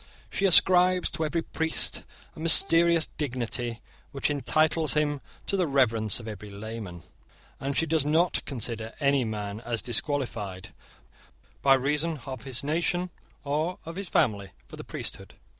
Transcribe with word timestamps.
She 0.31 0.45
ascribes 0.45 1.11
to 1.11 1.25
every 1.25 1.43
priest 1.43 2.05
a 2.35 2.39
mysterious 2.39 3.07
dignity 3.19 3.81
which 4.11 4.31
entitles 4.31 4.93
him 4.95 5.21
to 5.45 5.55
the 5.55 5.67
reverence 5.67 6.19
of 6.19 6.27
every 6.27 6.49
layman; 6.49 7.03
and 7.59 7.77
she 7.77 7.85
does 7.85 8.03
not 8.03 8.43
consider 8.45 8.93
any 8.99 9.23
man 9.25 9.59
as 9.59 9.79
disqualified, 9.79 10.73
by 11.61 11.75
reason 11.75 12.21
of 12.25 12.45
his 12.45 12.63
nation 12.63 13.11
or 13.43 13.77
of 13.85 13.95
his 13.95 14.09
family, 14.09 14.49
for 14.67 14.75
the 14.75 14.83
priesthood. 14.83 15.35